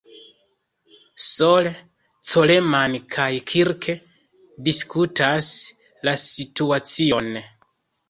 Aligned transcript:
Sole, 1.25 1.73
Coleman 2.31 2.97
kaj 3.17 3.29
"Kirk" 3.53 3.91
diskutas 4.71 5.55
la 6.11 6.19
situacion. 6.27 7.35